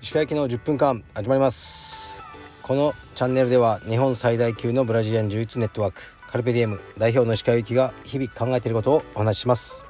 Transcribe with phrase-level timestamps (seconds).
[0.00, 2.24] 石川行きの10分間始まります。
[2.62, 9.84] このチャンネルでは日本最大級のブラジリアン柔術ネットワークカルペディエム代表の石川行きが日々考えていることをお話しします。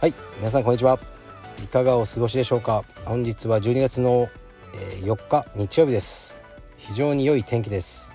[0.00, 1.00] はい皆さんこんにちは。
[1.58, 2.84] いかがお過ごしでしょうか。
[3.06, 4.28] 本日は12月の
[5.02, 6.38] 4日日曜日です。
[6.76, 8.12] 非常に良い天気です。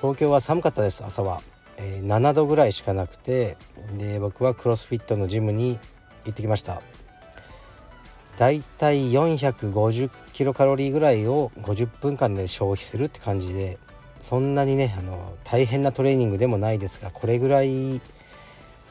[0.00, 1.40] 東京は寒かったです朝は、
[1.78, 3.56] えー、7度ぐらいしかなくて
[3.98, 5.78] で僕はクロスフィットのジムに
[6.24, 6.82] 行ってきました。
[8.38, 13.78] だいたい450キロカロリーぐらいを50分間で消費するって感じで
[14.20, 18.00] そんなにねあの大変なトレーニングでもないですがこれぐらい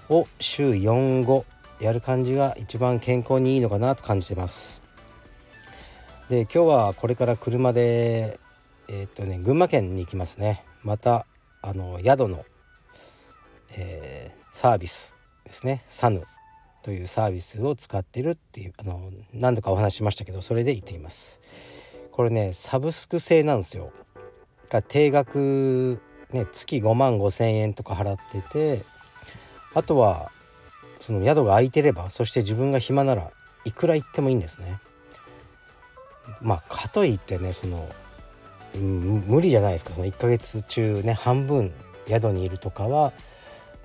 [0.10, 1.44] を週45
[1.80, 4.82] やる感じが一番健康にいいのかなと感じてます。
[6.30, 8.40] で今日はこれから車で
[8.88, 10.64] えー、っとね群馬県に行きますね。
[10.84, 11.26] また
[11.62, 12.44] あの宿の、
[13.78, 15.84] えー、サービスですね。
[15.88, 16.24] サヌ
[16.84, 21.42] というサービスを使ってるっていうあの何度かお話しましたけどそれで行ってきます。
[22.12, 23.92] これねサブスク制なんですよ。
[24.70, 28.84] が定額ね月5万5千円とか払ってて
[29.74, 30.32] あとは
[31.02, 33.32] その宿が空いてればそして自分が暇なら
[33.66, 34.80] いくら行ってもいいんですね。
[36.42, 37.88] まあかといってねその、
[38.76, 39.94] 無理じゃないですか。
[39.94, 41.74] その1ヶ月中ね半分
[42.08, 43.14] 宿にいるとかは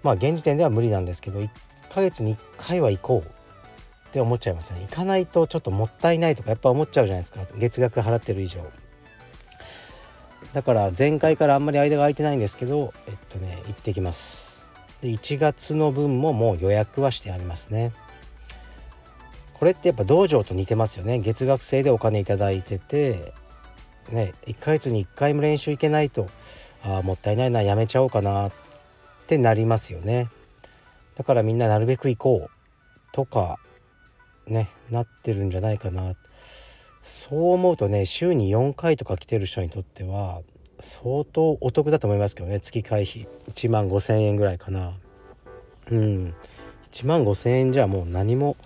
[0.07, 1.49] まあ現時点では無理なんですけど1
[1.93, 3.31] ヶ月に1回は行こう。
[4.09, 4.81] って思っちゃいますね。
[4.89, 7.41] 行かないとちょっともったいないとかやっぱ思っちゃうじゃないですか。
[7.59, 8.61] 月額払ってる以上。
[10.55, 14.65] だから前回からあんまり間が空いてないんですけどえっとね行ってきます。
[15.03, 17.93] で1月の分ももう予約はしてありますね。
[19.53, 21.19] これってやっぱ道場と似てますよね。
[21.19, 23.35] 月額制でお金頂いてて
[24.11, 26.29] ね1ヶ月に1回も練習行けないと
[26.85, 28.53] ああもったいないなやめちゃおうかなっ
[29.27, 30.31] ってなりますよね。
[31.17, 32.51] だからみんななるべく行こう
[33.13, 33.59] とか
[34.47, 36.15] ねなってるんじゃないかな。
[37.03, 40.43] そう思うとね週に4回とか来てる人にとっては
[40.79, 42.61] 相当お得だと思いますけどね。
[42.61, 44.93] 月会費1万5,000円ぐらいかな。
[45.91, 46.35] うん。
[46.93, 48.57] 1万5,000円じゃもう何も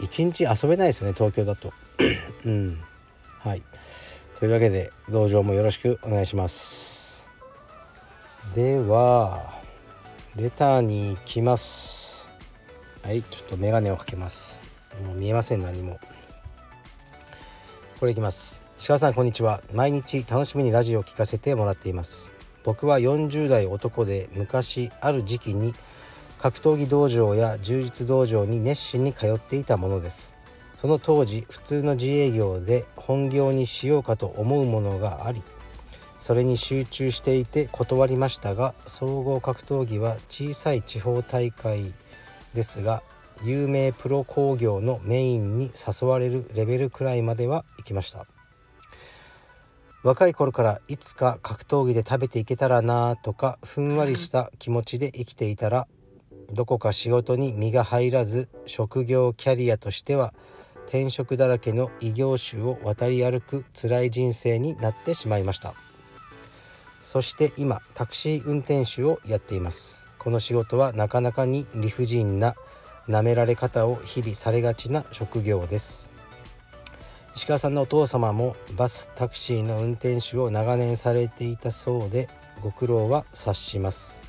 [0.00, 1.72] 1日遊べないですよね東京だと。
[2.44, 2.78] うん。
[3.38, 3.62] はい。
[4.38, 6.99] というわけで道場もよろしくお願いします。
[8.54, 9.60] では
[10.34, 12.32] レターに行きます。
[13.04, 14.60] はいちょっとメガネをかけます。
[15.06, 16.00] もう見えません何も。
[18.00, 18.64] これいきます。
[18.84, 19.60] 鹿さんこんにちは。
[19.72, 22.34] 毎日楽しみにラジオを聞かせてもらっています。
[22.64, 25.72] 僕は40代男で昔ある時期に
[26.40, 30.38] 格闘技道場や柔術道場に熱心に通っていたものです。
[30.74, 35.44] その当時普通の自営業で本業にしようかと思うものがあり
[36.20, 41.92] それに集中していて断りましたが総合格闘技は小さい地方大会
[42.54, 43.02] ですが
[43.42, 48.26] 有名プロ工業のメインに誘われるレベルくらいまでは行きました。
[50.02, 55.86] 若い頃からいつか格闘技で食べていけたらなとかふんわりした気持ちで生きていたら
[56.54, 60.32] どこか仕事に身が入らず職業キャリアとしては
[60.86, 65.74] 転職だらけの異業種を渡り歩く辛い人生になってしまいました。
[67.02, 70.08] そして今タクシー運転手をやっています。
[70.18, 72.54] この仕事はなかなかに理不尽な
[73.08, 76.10] 舐められ方を日々されがちな職業です。
[77.34, 82.28] 石川さんのお父様もバスタクシーの運転手を長年されていたそうで
[82.60, 84.20] ご苦労は察します。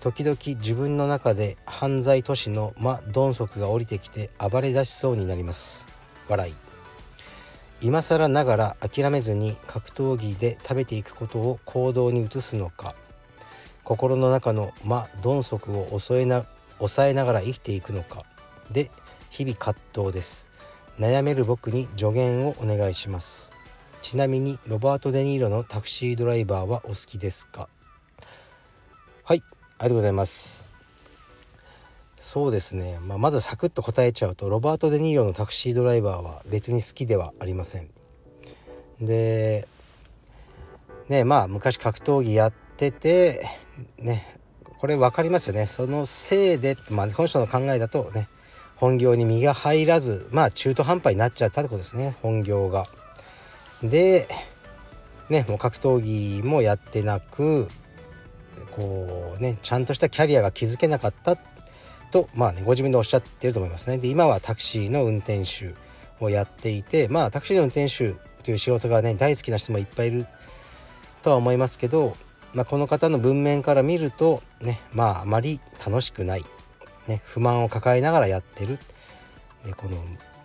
[0.00, 5.88] 時々自分の中で犯罪都市の魔鈍足が降りてきて暴れ出しそうになります。
[6.28, 6.67] 笑い。
[7.80, 12.94] 今更ながら諦めずに格闘技で食べていくことを行動に移すのか。
[13.84, 16.44] 心の中の魔鈍足を抑えな
[16.78, 18.24] 抑えながら生きていくのか。
[18.70, 18.90] で
[19.30, 20.50] 日々葛藤です。
[20.98, 23.52] 悩める僕に助言をお願いします。
[24.02, 27.68] ちなみにロバート・デ・ニーロのタクシードライバーはお好きですか？
[29.24, 29.42] はい
[29.78, 30.77] ありがとうございます。
[32.28, 37.88] そうですね、まあ、まずサクッと答えちゃうとロバート・デ・ニーロのタクシードライバーは別に好きではありません。
[39.00, 39.66] で
[41.08, 43.48] ねまあ昔格闘技やってて
[43.96, 44.38] ね
[44.78, 45.64] これ分かりますよね。
[45.64, 48.28] そのせいで、まあ、この人の考えだとね
[48.76, 52.14] 本業に身が入らずまあ中途半端になっちゃったってことですね。
[52.20, 52.88] 本業が。
[53.82, 54.28] で
[55.30, 57.70] ねもう格闘技もやってなく
[58.76, 61.38] こうねちゃんとしたキャリアが築けなかった
[62.08, 63.98] とまあねご自分でおっしゃってると思いますね。
[63.98, 65.74] で今はタクシーの運転手
[66.20, 68.14] をやっていてまあタクシーの運転手
[68.44, 70.26] という仕事がね大好きな人もいっぱいいる
[71.22, 72.16] とは思いますけど
[72.54, 76.44] まあ、この方の文面から見るとねまああまり楽しくない、
[77.06, 78.78] ね、不満を抱えながらやってる。
[79.64, 79.96] でこの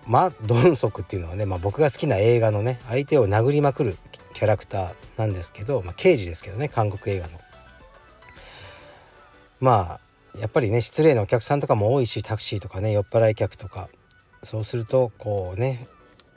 [0.05, 3.97] マ・ドンソクっていうのはね、まあ、僕が好きな映画のね相手を殴りまくる
[4.33, 7.39] キャラクターなんですけど、まあ、刑事ですけどね韓国映画の。
[9.61, 9.99] まあ
[10.39, 13.89] やっぱりね失礼なお客さんとかも多いしタクシーとかね酔っ払い客とか。
[14.43, 15.87] そうするとこうね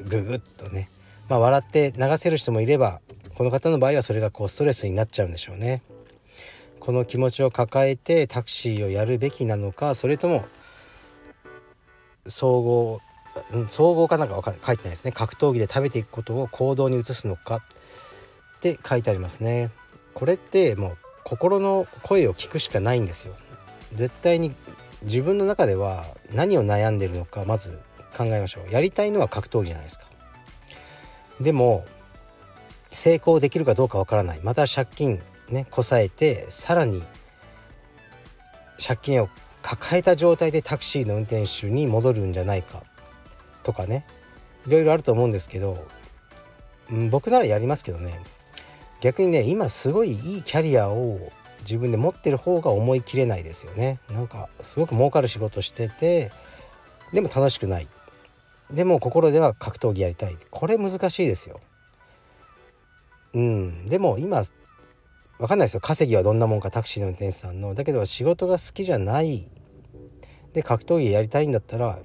[0.00, 0.88] ググッとね、
[1.28, 3.00] まあ、笑って流せる人もいれば
[3.34, 5.82] この方の場合はそれがこうストレスになっちゃうんでしょうね。
[6.78, 10.44] この気持ちを抱えてタクシーをやるべきなのかそれとも
[12.28, 13.00] 総合
[13.70, 15.12] 総合かなんか書いてないですね。
[15.12, 17.56] 格闘技で食べていくことを行動に移すのか。
[17.56, 19.70] って書いてありますね。
[20.14, 23.34] これってもう心の声を聞くしかないんですよ。
[23.94, 24.54] 絶対に
[25.02, 27.78] 自分の中では何を悩んでるのかまず
[28.16, 28.72] 考えましょう。
[28.72, 30.06] やりたいのは格闘技じゃないですか。
[31.40, 31.84] でも
[32.90, 34.40] 成功できるかどうかわからない。
[34.42, 37.02] また借金ねこさえてさらに
[38.84, 39.28] 借金を
[39.62, 42.82] 抱えた状態でタクシーの運転手に戻るんじゃないか。
[43.62, 44.06] とかね。
[44.66, 45.86] いろいろあると思うんですけど、
[46.90, 48.20] うん、僕ならやりますけどね。
[49.00, 51.20] 逆にね今すごいいいキャリアを
[51.66, 53.98] 自分で持ってる方が思い切れないですよね。
[54.10, 56.30] なんかすごく儲かる仕事してて
[57.12, 57.88] でも楽しくない。
[58.70, 60.36] でも心では格闘技やりたい。
[60.50, 61.60] これ難しいですよ。
[63.34, 63.86] うん。
[63.86, 64.44] でも今
[65.38, 65.80] 分かんないですよ。
[65.80, 67.74] 稼ぎはどんなもんかタクシーの運転手さんの。
[67.74, 69.48] だけど仕事が好きじゃない。
[70.52, 71.98] で格闘技やりたいんだったら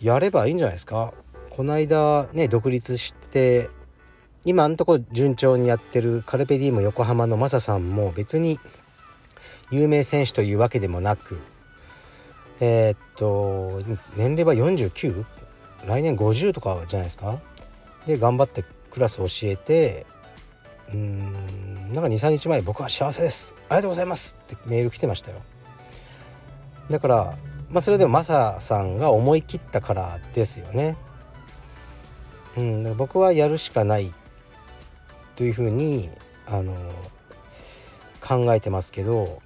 [0.00, 1.12] やればいいんじゃないですか。
[1.50, 3.68] この間ね独立して
[4.44, 8.58] 今んとこ順調にやってるカルペディーム横浜のマサさんも別に
[9.70, 11.38] 有名選手というわけでもなく
[12.60, 13.82] えー、っと
[14.16, 15.24] 年齢は 49?
[15.86, 17.38] 来年50とかじゃないですか？
[18.06, 20.06] で頑張ってクラス教えて
[20.88, 23.54] うーんなんか23日前僕は幸せです。
[23.68, 24.36] ありがとうございます。
[24.44, 25.38] ってメール来てましたよ。
[26.90, 27.34] だから
[27.70, 30.96] まあそれでもマサさんが思い切ったからですよね。
[32.56, 34.12] うん僕はやるしかない。
[35.42, 36.08] というふうに
[36.46, 36.72] あの
[38.20, 39.42] 考えてますけど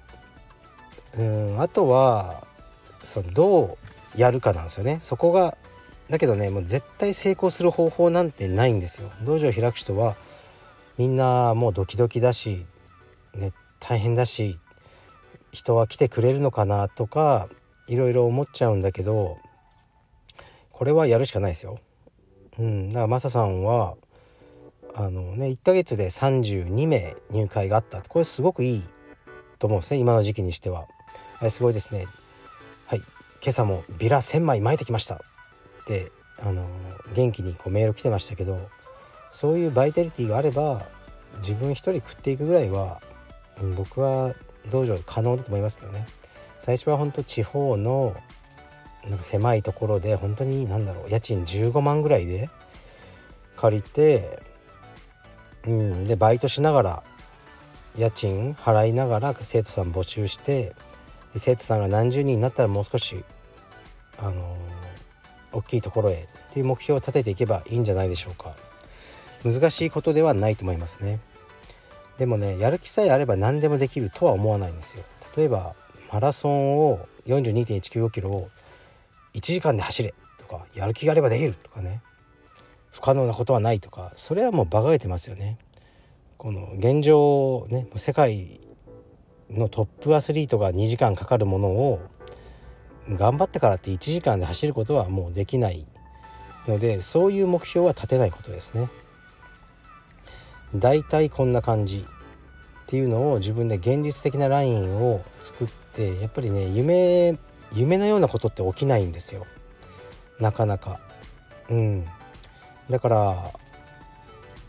[1.17, 2.45] うんあとは
[3.01, 3.79] そのど
[4.15, 5.57] うやるかなんですよねそこが
[6.07, 10.15] だけどねもう絶対成功する方法なんてないんですよ道場を開く人は
[10.99, 12.67] みんなもうドキドキだし、
[13.33, 14.59] ね、大変だし
[15.51, 17.49] 人は来てくれるのかなとか
[17.87, 19.39] いろいろ思っちゃうんだけど
[20.69, 21.79] これはやるしかないですよ。
[22.59, 23.95] うん、だからマサさんは
[24.95, 28.83] あのね1ヶ月で32名入会があったこれすごくいい
[29.59, 30.87] と思うんですね今の時期にしては。
[31.49, 32.07] すごいですね。
[32.87, 32.99] はい
[33.43, 35.19] 今朝もビラ1,000枚巻いてきましたっ
[35.85, 36.67] てあの
[37.15, 38.69] 元気にこうメール来てましたけど
[39.31, 40.85] そういうバイタリティがあれば
[41.39, 42.99] 自分一人食っていくぐらいは、
[43.75, 44.33] 僕は
[44.71, 46.07] 道場可能だと思いますけどね
[46.59, 48.15] 最初は本当地方の
[49.07, 52.49] なんか狭いところで本当に何だろう家賃15万ぐらいで
[53.55, 54.41] 借りて
[55.67, 56.03] うん。
[56.03, 57.03] でバイトしながら
[57.97, 60.73] 家賃払いながら生徒さん募集して
[61.35, 63.23] 生徒さんが何十人になったらもう少し
[64.17, 64.37] あのー、
[65.51, 68.55] 大きいところへっていう目標を立てていけばいいんじゃないでしょうか。
[69.43, 71.19] 難しいことではないと思いますね。
[72.17, 75.03] でもねやる気さえあれば何でもできるとは思わないんですよ。
[75.35, 75.75] 例えば
[76.11, 78.49] マラソンを42.195キロを
[79.33, 82.01] 1時間で走れとかやる気があればできるとかね。
[82.97, 85.59] 不可能なことはないとかそれはもう馬鹿げてますよね。
[86.39, 88.59] この現状ね世界
[89.51, 91.99] のトップアスリートが2時間かかるものを
[93.07, 95.85] 頑張ってからって1時間で走ることはもうできない
[96.67, 98.89] のでそういう目標は立てないことですね。
[100.73, 107.37] だいたいこんな感じっていうのを自分で現実的なラインを作ってやっぱりね夢
[107.75, 109.45] 夢のようなことって起きないんですよ
[110.39, 110.99] なかなか
[111.69, 112.07] うん
[112.89, 113.51] だから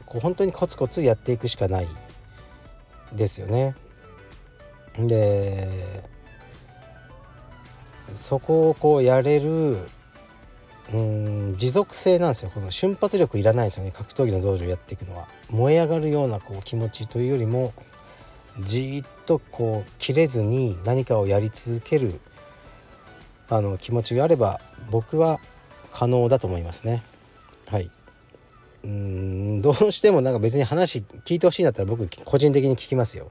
[0.07, 1.89] こう本当にコツコツやっていくしかない
[3.13, 3.75] ですよね。
[4.99, 5.69] で
[8.15, 9.79] そこをこうやれる
[10.93, 12.51] うん持続性なんですよ。
[12.53, 13.93] この瞬発力いらないですよね。
[13.93, 15.29] 格闘技の道場やっていくのは。
[15.51, 17.75] 燃え上がるようなこう気持ちというよりも
[18.61, 22.21] じっとこう切れずに何かをやり続ける
[23.51, 24.61] あの気持ちがあれば
[24.91, 25.39] 僕は
[25.93, 27.03] 可能だと思いますね。
[27.69, 27.91] はい。
[28.85, 33.31] うんどうしてもなんか別に話聞いてほしいんだったら僕個人的に聞きますよ。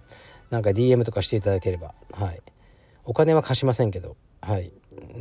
[0.50, 1.94] なんか DM とかしていただければ。
[2.12, 2.42] はい。
[3.06, 4.16] お金は貸しませんけど。
[4.42, 4.72] はい。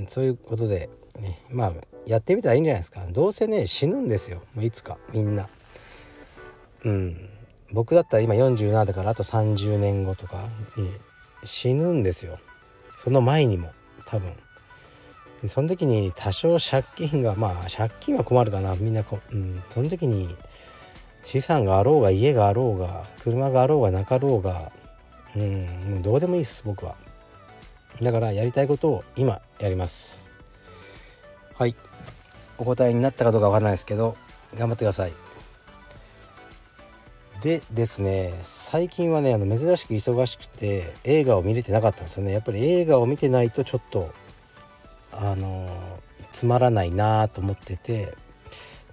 [0.08, 0.90] そういうことで、
[1.20, 1.72] ね、まあ
[2.06, 3.06] やってみたらいいんじゃないですか。
[3.10, 4.42] どうせね死ぬんですよ。
[4.54, 4.98] もういつか。
[5.12, 5.48] みんな。
[6.84, 7.28] うん。
[7.72, 10.48] 僕だったら今47だからあと30年後とか。
[10.76, 10.90] に
[11.44, 12.38] 死ぬんですよ。
[12.98, 13.70] その前にも。
[14.06, 14.32] 多分。
[15.48, 18.74] その時に多少借金がまあ借金は困るかな。
[18.76, 20.34] みんなこ、うん、その時に
[21.24, 24.72] 資産があろうが家があろうが車があろうがなかろうが
[25.36, 25.66] うん。
[25.90, 26.94] もうどうでもいいです僕は。
[28.00, 30.30] だからやりたいことを今やります。
[31.54, 31.74] はい。
[32.58, 34.16] お答えになったかどうかわからないですけど
[34.56, 35.12] 頑張ってください。
[37.42, 42.32] でですね最近はねあの珍しく忙しくて映画を見れてなかったんですよね。
[42.32, 44.10] やっぱり映画を見てないとちょっと
[45.18, 45.68] あの
[46.30, 48.14] つまらないなと思ってて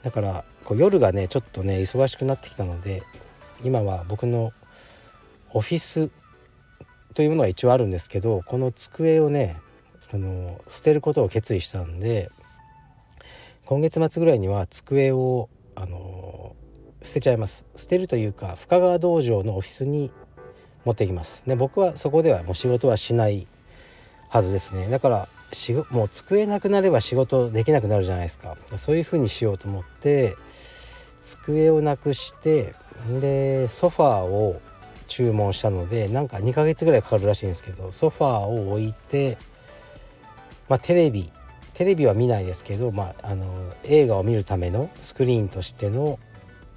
[0.01, 3.03] だからこう夜がねちょっとね忙しくなってきたので
[3.63, 4.51] 今は僕の
[5.51, 6.09] オフィス
[7.13, 9.59] というものが一応あるんですけどこの机をね
[10.13, 12.29] あの捨てることを決意したんで
[13.65, 16.55] 今月末ぐらいには机をあの
[17.01, 17.65] 捨てちゃいます。
[17.75, 20.11] 捨てるというか深川道場のオフィスに
[20.85, 21.43] 持っていきます。
[21.47, 23.47] で僕はそこではもう仕事はしない
[24.29, 24.89] はずですね。
[24.89, 28.55] だからしもう机なくなれば仕事できなくなるじゃないですか。
[28.77, 30.35] そういう風にしようと思って
[31.21, 32.75] 机をなくして
[33.21, 34.61] でソファーを
[35.07, 39.37] 注文したのでなんか2ヶ月ぐらいかかるらしいんですけどソファーを置いて、
[40.69, 41.31] まあ、テレビ
[41.73, 43.45] テレビは見ないですけど、まあ、あの
[43.83, 46.19] 映画を見るためのスクリーンとしての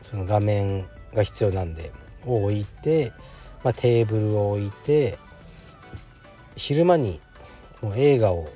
[0.00, 1.92] その画面が必要なんで
[2.24, 3.12] を置いて、
[3.62, 5.18] まあ、テーブルを置いて
[6.56, 7.20] 昼間に
[7.82, 8.48] もう映画を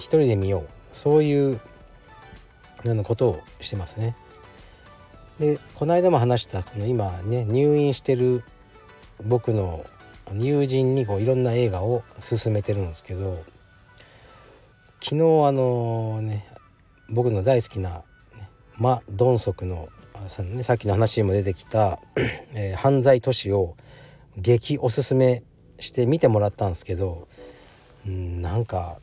[0.00, 1.60] 一人で見ようそういう
[2.82, 4.16] ようなことをしてますね。
[5.38, 8.44] でこの間も話したこの今ね入院してる
[9.24, 9.86] 僕の
[10.34, 13.42] 友人にこういろんな映画を勧めてるんですけど
[15.02, 16.46] 昨日あのね
[17.08, 18.02] 僕の大好きな、
[18.36, 19.88] ね、マ・ドンソクの
[20.28, 21.98] さ,、ね、さっきの話にも出てきた、
[22.54, 23.76] えー、犯罪都市を
[24.36, 25.42] 激おすすめ
[25.78, 27.26] して見てもらったんですけど
[28.06, 28.98] うんなんか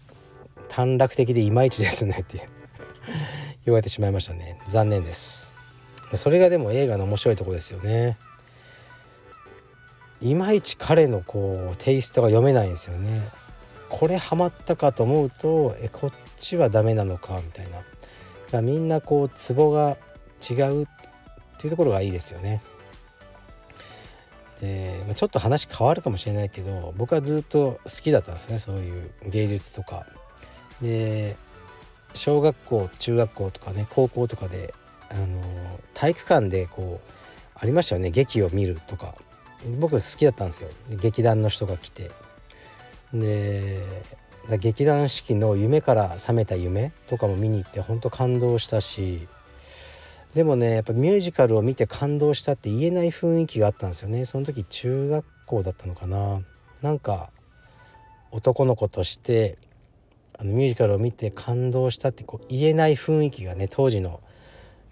[0.70, 2.50] 短絡的でいまいちですねって
[3.66, 4.60] 言われてしまいましたね。
[4.70, 5.54] 残念です。
[6.16, 8.18] それがでも映画の面白いとこですよね。
[10.22, 13.28] いまいち彼のこうテイストが読めないんですよね。
[13.90, 17.68] これハマったかと思うとえこっちはダメなのかみたい
[18.52, 18.62] な。
[18.62, 19.98] みんなこうツボが
[20.50, 20.88] 違うっ
[21.60, 22.62] ていうところがいいですよね。
[24.62, 28.60] でちょっと話変わるかもしれないけど僕はずっと好きだったんですね。
[28.60, 30.06] そういう芸術とか。
[30.82, 31.36] で
[32.14, 34.74] 小学校中学校とかね高校とかで
[35.10, 37.10] あの体育館でこう
[37.56, 39.16] ありましたよね劇を見るとか。
[39.80, 40.70] 僕好きだったんですよ。
[41.02, 42.12] 劇団の人が来て。
[43.12, 43.82] で
[44.60, 49.28] 劇団四季の「夢から覚めた夢」とかも見に行って本当感動したし。
[50.36, 54.26] でもねやっぱミュージカルを見て感動したって言えない雰囲気があったんですよね。
[54.26, 56.42] その時中学校だったのかな。
[56.84, 57.32] なんか
[58.32, 59.58] 男の子として
[60.40, 64.22] あのミュージカルを見て感動したってこう言えない雰囲気がね当時の、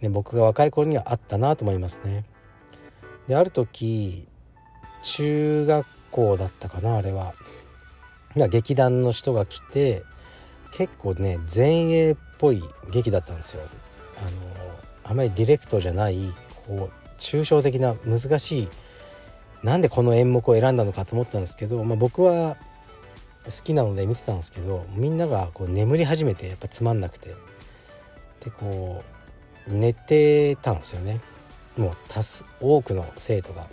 [0.01, 2.25] ね、僕が若い頃にはあったなと思いますね。
[3.27, 4.27] である時
[5.03, 7.33] 中学校だったかなあれは
[8.49, 10.03] 劇団の人が来て
[10.71, 12.61] 結構ね前衛っぽい
[12.91, 13.61] 劇だったんですよ。
[14.17, 14.31] あの
[15.11, 16.33] あまりディレクトじゃない
[16.67, 18.69] こう抽象的な難しい
[19.63, 22.57] なんでこの演目を選んだのかと思ったんですけど、まあ、僕は
[23.45, 27.35] 好きなので見てたんですけどみんながこう眠り始めてやっぱつまんなくて
[28.43, 29.03] でこ
[29.67, 31.19] う寝てたんですよね
[31.77, 33.67] もう多数多くの生徒が。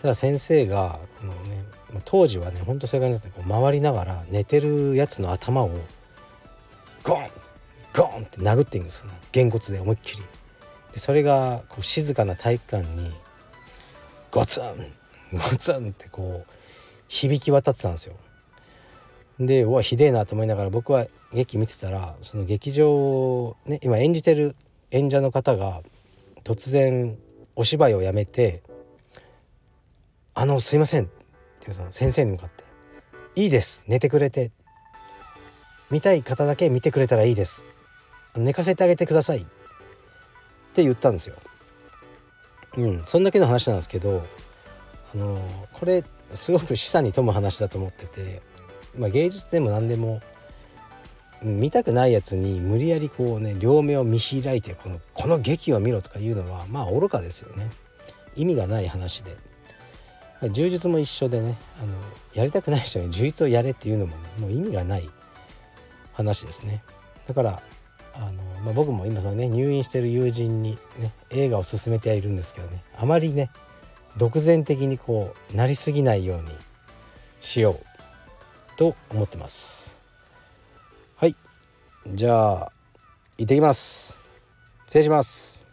[0.00, 1.64] ただ先生がこの、ね、
[2.06, 5.70] 当時はねほんとそういう感じでこう回りながら寝てるやつの頭を
[7.02, 7.28] ゴン
[7.94, 10.22] ゴンって殴っていくんですねげんこつで思いっきり。
[10.94, 13.10] でそれがこう静かな体育館に
[14.30, 14.64] ゴツン
[15.32, 16.52] ゴツンってこう
[17.08, 18.14] 響き渡ってたんですよ。
[19.40, 24.54] でうわひでえなと思いながら僕は劇見てたらその劇場ね今演じてる
[24.90, 25.80] 演者の方が
[26.44, 27.16] 突然
[27.56, 28.62] お芝居をやめて
[30.34, 31.08] 「あのすいません」っ
[31.60, 32.64] てその先生に向かって
[33.40, 34.50] 「いいです寝てくれて
[35.90, 37.64] 見たい方だけ見てくれたらいいです
[38.36, 39.42] 寝かせてあげてください」っ
[40.74, 41.36] て言ったんですよ。
[42.76, 44.22] うん、そんだけの話なんですけど
[45.14, 45.40] あの
[45.72, 46.04] これ
[46.34, 48.42] すごく示唆に富む話だと思ってて
[48.98, 50.20] まあ、芸術でも何でも
[51.42, 57.70] 見たくないやつに無理やりこうね両目を見開いてこのこの劇を見ろとか言うのはまあ愚かですよね。
[58.36, 59.36] 意味がない話で。
[60.52, 61.92] 柔術も一緒でねあの
[62.34, 65.08] やりたくない人に柔術をやれっていうのもねもう意味がない
[66.12, 66.82] 話ですね。
[67.26, 67.62] だから
[68.14, 73.50] あの、まあ、僕も今そのね入院してる友人にね映画を勧めてはいるんですけどねあまりね
[74.16, 76.48] 独善的にこうなりすぎないように
[77.40, 77.89] しよう。
[78.80, 80.02] と思ってます。
[81.16, 81.36] はい。
[82.06, 82.72] じゃあ
[83.36, 84.22] 行ってきます。
[84.86, 85.66] 失礼します。